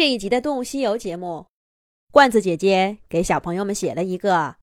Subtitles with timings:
[0.00, 1.44] 这一集的《动物西游》节目，
[2.10, 4.32] 罐子姐姐给小朋友们写了一个《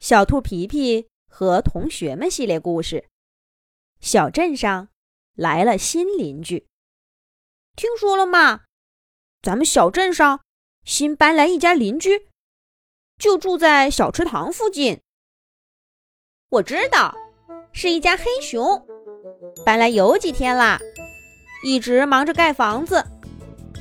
[0.00, 3.06] 小兔皮皮和同学们》系列故事。
[4.00, 4.88] 小镇上
[5.36, 6.66] 来了新邻居，
[7.76, 8.62] 听说了吗？
[9.40, 10.40] 咱们小镇上
[10.84, 12.26] 新搬来一家邻居，
[13.16, 15.00] 就住在小池塘附近。
[16.48, 17.14] 我知道，
[17.72, 18.84] 是一家黑熊，
[19.64, 20.80] 搬来有几天啦，
[21.64, 23.06] 一直忙着盖房子。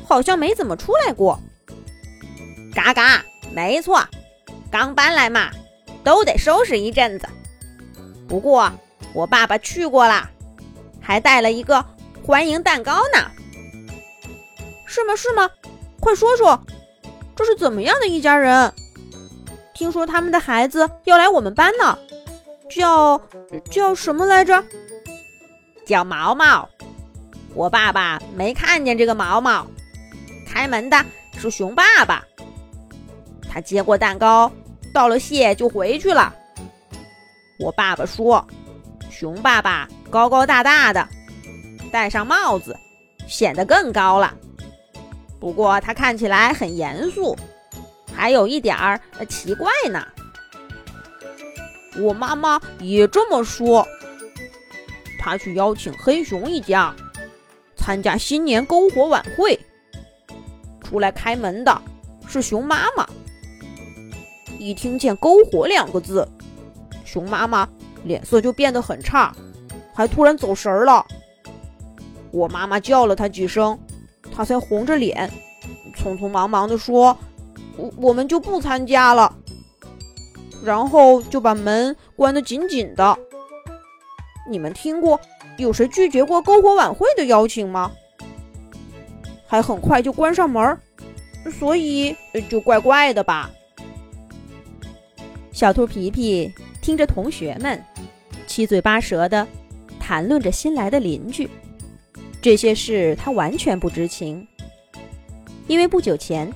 [0.09, 1.39] 好像没怎么出来过。
[2.73, 3.23] 嘎嘎，
[3.53, 4.03] 没错，
[4.71, 5.51] 刚搬来嘛，
[6.03, 7.29] 都得收拾一阵子。
[8.27, 8.71] 不过
[9.13, 10.27] 我爸爸去过了，
[10.99, 11.85] 还带了一个
[12.25, 13.29] 欢迎蛋糕呢。
[14.87, 15.15] 是吗？
[15.15, 15.47] 是吗？
[15.99, 16.59] 快说说，
[17.35, 18.73] 这是怎么样的一家人？
[19.75, 21.99] 听说他们的孩子要来我们班呢，
[22.67, 23.21] 叫
[23.69, 24.63] 叫什么来着？
[25.85, 26.67] 叫毛毛。
[27.53, 29.67] 我爸爸没看见这个毛毛。
[30.51, 31.05] 开门的
[31.37, 32.25] 是熊爸爸，
[33.47, 34.51] 他接过蛋糕，
[34.91, 36.33] 道了谢就回去了。
[37.59, 38.45] 我爸爸说，
[39.11, 41.07] 熊爸爸高高大大的，
[41.91, 42.75] 戴上帽子
[43.27, 44.33] 显得更高了。
[45.39, 47.37] 不过他看起来很严肃，
[48.13, 50.05] 还有一点儿奇怪呢。
[51.99, 53.87] 我妈妈也这么说。
[55.19, 56.95] 他去邀请黑熊一家
[57.75, 59.57] 参加新年篝火晚会。
[60.89, 61.81] 出来开门的
[62.27, 63.07] 是熊妈妈。
[64.57, 66.27] 一听见“篝火”两个字，
[67.05, 67.69] 熊妈妈
[68.03, 69.33] 脸色就变得很差，
[69.93, 71.05] 还突然走神儿了。
[72.31, 73.79] 我妈妈叫了他几声，
[74.35, 75.31] 他才红着脸，
[75.95, 77.15] 匆匆忙忙地说
[77.77, 79.33] ：“我我们就不参加了。”
[80.65, 83.17] 然后就把门关得紧紧的。
[84.49, 85.19] 你们听过
[85.57, 87.91] 有谁拒绝过篝火晚会的邀请吗？
[89.49, 90.77] 还很快就关上门，
[91.51, 92.15] 所以
[92.47, 93.49] 就怪怪的吧。
[95.51, 97.83] 小兔皮皮听着同学们
[98.45, 99.47] 七嘴八舌的
[99.99, 101.49] 谈论着新来的邻居，
[102.39, 104.47] 这些事他完全不知情。
[105.65, 106.53] 因为不久前，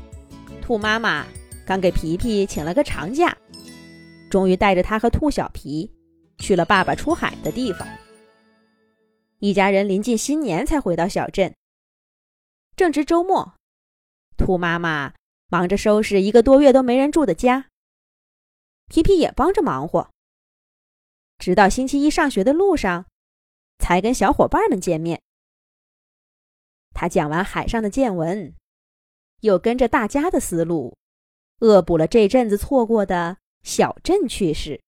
[0.61, 1.25] 兔妈妈
[1.65, 3.35] 刚给皮皮请了个长假，
[4.29, 5.89] 终于带着他和兔小皮
[6.37, 7.87] 去了爸爸出海的地方。
[9.39, 11.51] 一家人临近新年才回到小镇。
[12.75, 13.53] 正值周末，
[14.35, 15.13] 兔妈妈
[15.47, 17.69] 忙着收拾一个多月都没人住的家。
[18.87, 20.09] 皮皮也帮着忙活，
[21.37, 23.05] 直到星期一上学的路上，
[23.77, 25.21] 才跟小伙伴们见面。
[26.95, 28.55] 他讲完海上的见闻，
[29.41, 30.97] 又跟着大家的思路，
[31.59, 34.81] 恶补了这阵子错过的小镇趣事。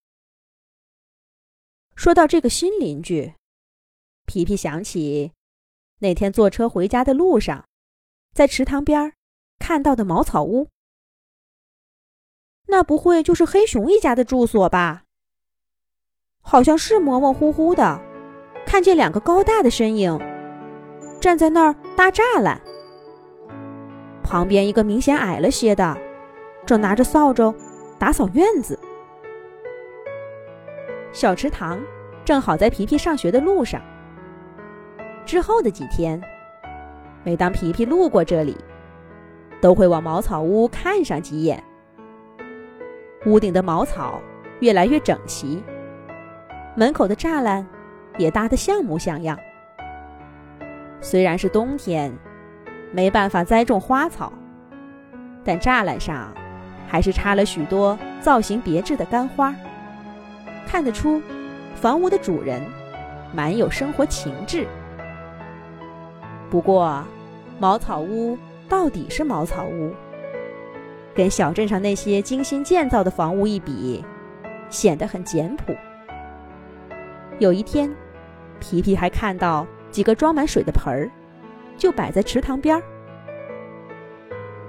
[1.96, 3.35] 说到这个新邻居，
[4.25, 5.31] 皮皮想起
[6.00, 7.63] 那天坐车回家的路上。
[8.35, 9.13] 在池塘边
[9.59, 10.68] 看到的茅草屋，
[12.68, 15.03] 那不会就是黑熊一家的住所吧？
[16.41, 18.01] 好像是模模糊糊的，
[18.66, 20.19] 看见两个高大的身影
[21.22, 22.62] 站在那儿搭栅栏，
[24.22, 25.97] 旁边一个明显矮了些的，
[26.66, 27.56] 正拿着扫帚
[27.97, 28.78] 打扫院子。
[31.13, 31.81] 小池塘
[32.25, 33.81] 正好在皮皮上学的路上。
[35.25, 36.22] 之后的几天。
[37.25, 38.56] 每当皮皮路过这里，
[39.59, 41.62] 都会往茅草屋看上几眼。
[43.25, 44.22] 屋顶的茅草
[44.59, 45.64] 越来越整齐，
[46.75, 47.66] 门口的栅栏
[48.19, 49.35] 也搭得像模像样。
[51.02, 52.16] 虽然是冬天，
[52.91, 54.31] 没办法栽种花草，
[55.44, 56.31] 但栅栏上
[56.88, 59.56] 还是插了许多造型别致的干花，
[60.68, 61.19] 看得出
[61.74, 62.62] 房屋的主人
[63.34, 64.68] 蛮有生活情致。
[66.52, 67.03] 不过，
[67.58, 69.94] 茅草屋到底是茅草屋，
[71.14, 74.04] 跟小镇上那些精心建造的房屋一比，
[74.70, 75.74] 显得很简朴。
[77.40, 77.94] 有一天，
[78.60, 81.10] 皮皮还看到几个装满水的盆儿，
[81.78, 82.84] 就摆在池塘边儿。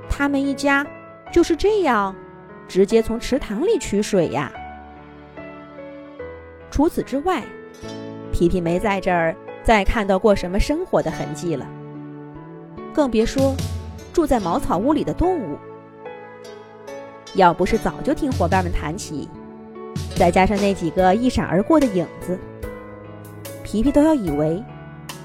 [0.08, 0.86] 他们一家
[1.32, 2.14] 就是这样，
[2.68, 4.52] 直接从池塘里取水呀。
[6.70, 7.42] 除此之外，
[8.32, 11.66] 皮皮没在这儿再看到过什么生活的痕迹了。
[12.96, 13.54] 更别说
[14.10, 15.58] 住在茅草屋里的动物。
[17.34, 19.28] 要不是早就听伙伴们谈起，
[20.16, 22.38] 再加上那几个一闪而过的影子，
[23.62, 24.64] 皮皮都要以为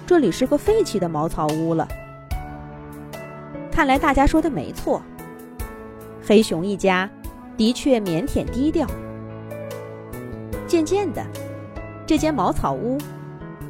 [0.06, 1.88] 这里是个废弃的茅草屋了。
[3.72, 5.02] 看来大家说的没错，
[6.22, 7.10] 黑熊一家
[7.56, 8.86] 的确腼腆低调。
[10.68, 11.26] 渐渐的，
[12.06, 12.98] 这间茅草屋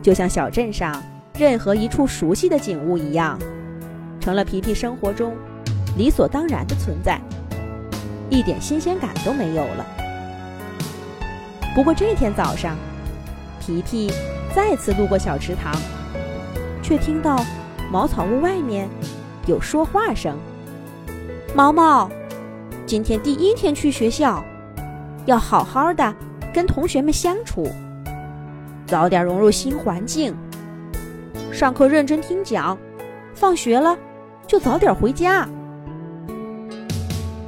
[0.01, 0.99] 就像小镇上
[1.37, 3.37] 任何一处熟悉的景物一样。
[4.21, 5.35] 成了皮皮生活中
[5.97, 7.19] 理所当然的存在，
[8.29, 9.85] 一点新鲜感都没有了。
[11.75, 12.77] 不过这天早上，
[13.59, 14.11] 皮皮
[14.55, 15.73] 再次路过小池塘，
[16.81, 17.43] 却听到
[17.91, 18.87] 茅草屋外面
[19.47, 20.37] 有说话声
[21.55, 22.09] ：“毛毛，
[22.85, 24.43] 今天第一天去学校，
[25.25, 26.13] 要好好的
[26.53, 27.67] 跟同学们相处，
[28.85, 30.35] 早点融入新环境，
[31.51, 32.77] 上课认真听讲，
[33.33, 33.97] 放学了
[34.47, 35.47] 就早点回家。”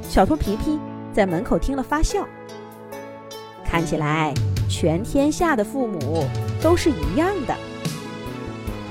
[0.02, 0.78] 小兔皮皮
[1.12, 2.26] 在门口听了发笑。
[3.64, 4.32] 看起来，
[4.68, 6.26] 全天下的父母
[6.62, 7.56] 都是一样的。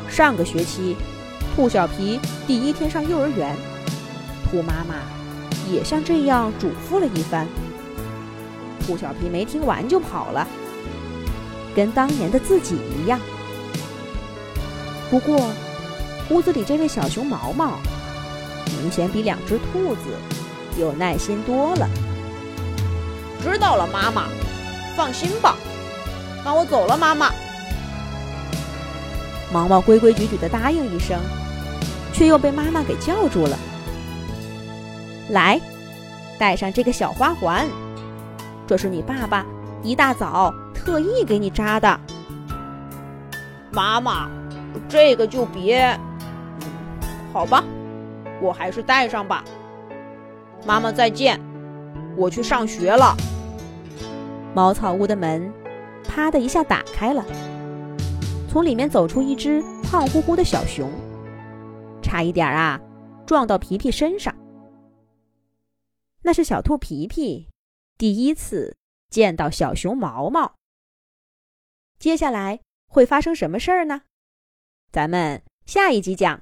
[0.10, 0.96] 上个学期，
[1.56, 3.56] 兔小皮第一天上幼儿园，
[4.44, 4.96] 兔妈妈
[5.72, 7.48] 也像这样嘱咐了一番。
[8.86, 10.46] 兔小皮没听完就跑了，
[11.74, 13.18] 跟当年的自己一样。
[15.10, 15.40] 不过，
[16.30, 17.80] 屋子里这位小熊毛毛，
[18.82, 20.02] 明显比两只兔子
[20.78, 21.88] 有耐心多了。
[23.42, 24.24] 知道了，妈妈。
[24.96, 25.56] 放心吧，
[26.46, 27.32] 那我走了，妈妈。
[29.52, 31.20] 毛毛规规矩矩的答应一声，
[32.14, 33.58] 却又被妈妈给叫住了。
[35.30, 35.60] 来，
[36.38, 37.68] 戴上这个小花环，
[38.68, 39.44] 这是你爸爸
[39.82, 42.00] 一大早特意给你扎的。
[43.72, 44.30] 妈妈，
[44.88, 46.00] 这个就别……
[47.34, 47.64] 好吧，
[48.44, 49.44] 我还是戴上吧。
[50.66, 51.40] 妈妈再见，
[52.18, 53.16] 我去上学了。
[54.54, 55.52] 茅草屋的门
[56.04, 57.26] “啪”的一下打开了，
[58.50, 60.92] 从里面走出一只胖乎乎的小熊，
[62.02, 62.80] 差一点啊
[63.26, 64.36] 撞到皮皮身上。
[66.22, 67.48] 那是小兔皮皮
[67.98, 68.76] 第一次
[69.10, 70.56] 见到小熊毛毛。
[71.98, 74.02] 接下来会发生什么事儿呢？
[74.92, 76.42] 咱们下一集讲。